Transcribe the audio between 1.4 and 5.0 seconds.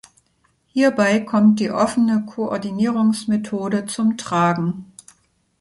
die offene Koordinierungsmethode zum Tragen.